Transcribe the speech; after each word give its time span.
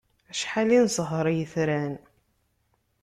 Acḥal 0.31 0.69
i 0.77 0.79
nesher 0.85 1.25
i 1.31 1.33
yetran! 1.37 1.93